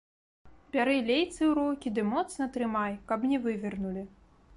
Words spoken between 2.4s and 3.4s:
трымай, каб не